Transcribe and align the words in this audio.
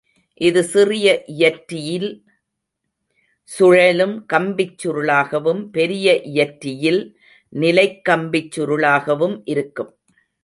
இது 0.41 0.61
சிறிய 0.63 1.07
இயற்றியில் 1.33 2.07
சுழலும் 3.49 4.15
கம்பிச் 4.33 4.77
சுருளாகவும் 4.77 5.61
பெரிய 5.69 6.07
இயற்றியில் 6.23 7.01
நிலைக்கம்பிச் 7.53 8.51
சுருளாகவும் 8.51 9.37
இருக்கும். 9.45 9.91